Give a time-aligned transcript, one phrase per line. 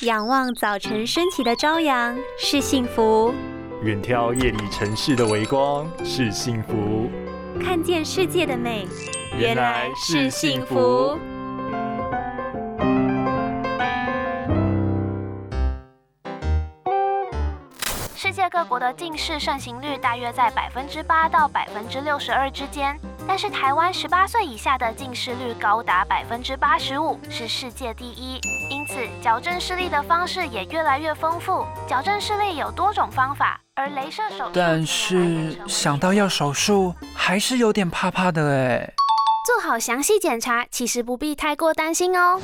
[0.00, 3.32] 仰望早晨升起的朝阳是幸福，
[3.82, 7.08] 远眺夜里城市的微光是幸福，
[7.62, 8.88] 看见世界的美
[9.38, 11.16] 原来是幸福。
[18.16, 28.38] 世界各国的近视盛行率大约在百分之八到百分之六十二之间，但是台湾十八岁以下的近视率高达百分之八十五，是世界第一。
[28.70, 31.66] 因此，矫正视力的方式也越来越丰富。
[31.88, 38.92] 矫正视力有多种方法，而镭射手术，但是想到要手术，还是有点怕怕的哎。
[39.46, 42.40] 做好详细检查，其实不必太过担心哦。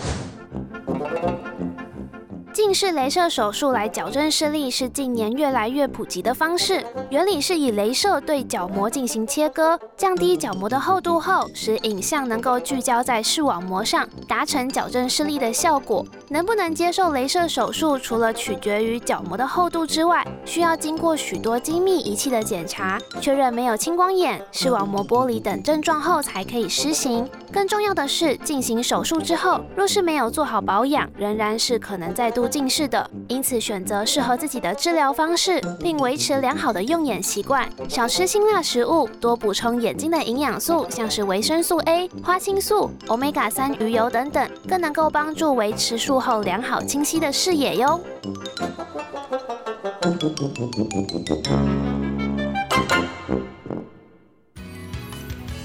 [2.53, 6.85] 近视镭射手术来矫正视力是近年越来越普及的方式。
[7.09, 16.05] 原理是以镭射对角膜进行切割，降低角膜的厚度后，使影像能够聚焦在视网膜上，达成矫正视力的效果。
[16.33, 27.29] 能不能接受镭射手术，除了取决于角膜的厚度之外，需要经过许多精密仪器的检查，确认没有青光眼、视网膜剥离等症状后才可以施行。
[27.53, 33.11] 更重要的是，进行手术之后，若是没有做好保养，仍然是可能再度近视的。
[33.27, 48.01] 因此，选择适合自己的治疗方式，并维持良好的用眼习惯，少吃辛辣食物，多补充眼睛的营养素，像是维生素 A、花青素、Omega 三鱼油等等，更能够帮助维持后良好清晰的视野哟。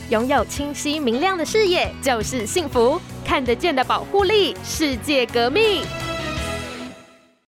[0.09, 5.83] 拥有清晰明亮的视野就是幸福，看得见的保护力，世界革命。